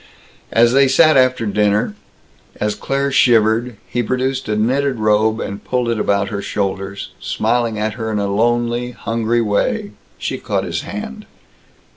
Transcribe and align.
As 0.51 0.73
they 0.73 0.87
sat 0.87 1.15
after 1.15 1.45
dinner, 1.45 1.93
as 2.59 2.73
Claire 2.73 3.11
shivered, 3.11 3.75
he 3.87 4.01
produced 4.01 4.49
a 4.49 4.55
knitted 4.55 4.95
robe, 4.95 5.39
and 5.39 5.63
pulled 5.63 5.89
it 5.89 5.99
about 5.99 6.29
her 6.29 6.41
shoulders, 6.41 7.11
smiling 7.19 7.77
at 7.77 7.93
her 7.93 8.11
in 8.11 8.17
a 8.17 8.25
lonely, 8.27 8.89
hungry 8.93 9.41
way. 9.41 9.91
She 10.17 10.39
caught 10.39 10.63
his 10.63 10.81
hand. 10.81 11.27